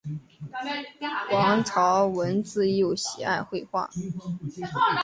[1.31, 3.87] 王朝闻自幼喜爱绘画。